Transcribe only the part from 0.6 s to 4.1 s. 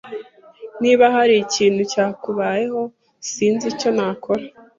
Niba hari ikintu cyakubayeho, sinzi icyo